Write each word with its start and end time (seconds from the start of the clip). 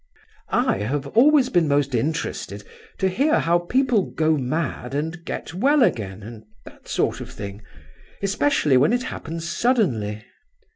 "I 0.49 0.77
have 0.79 1.05
always 1.05 1.49
been 1.49 1.67
most 1.67 1.93
interested 1.93 2.63
to 2.97 3.07
hear 3.07 3.39
how 3.39 3.59
people 3.59 4.09
go 4.09 4.35
mad 4.35 4.95
and 4.95 5.23
get 5.23 5.53
well 5.53 5.83
again, 5.83 6.23
and 6.23 6.43
that 6.65 6.87
sort 6.87 7.21
of 7.21 7.29
thing. 7.29 7.61
Especially 8.23 8.77
when 8.77 8.93
it 8.93 9.03
happens 9.03 9.47
suddenly." 9.47 10.25